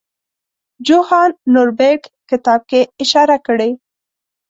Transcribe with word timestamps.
جوهان 0.85 1.29
نوربیرګ 1.53 2.01
کتاب 2.29 2.61
کې 2.69 2.79
اشاره 3.03 3.37
کړې. 3.47 3.71